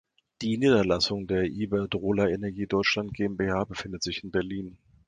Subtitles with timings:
[0.41, 4.79] Die Niederlassung der Iberdrola Energie Deutschland GmbH befindet sich in Berlin.